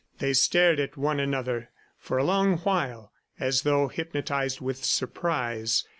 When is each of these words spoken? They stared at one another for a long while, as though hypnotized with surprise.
They 0.17 0.33
stared 0.33 0.79
at 0.79 0.97
one 0.97 1.19
another 1.19 1.69
for 1.99 2.17
a 2.17 2.23
long 2.23 2.57
while, 2.61 3.13
as 3.39 3.61
though 3.61 3.87
hypnotized 3.87 4.59
with 4.59 4.83
surprise. 4.83 5.85